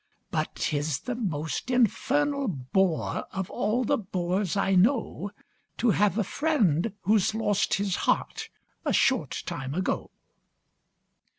But 0.31 0.55
'tis 0.55 1.01
the 1.01 1.13
most 1.13 1.69
infernal 1.69 2.47
bore, 2.47 3.25
Of 3.31 3.51
all 3.51 3.83
the 3.83 3.99
bores 3.99 4.57
I 4.57 4.73
know, 4.73 5.29
To 5.77 5.91
have 5.91 6.17
a 6.17 6.23
friend 6.23 6.93
who's 7.03 7.35
lost 7.35 7.75
his 7.75 7.97
heart 7.97 8.49
A 8.83 8.93
short 8.93 9.43
time 9.45 9.75
ago. 9.75 10.09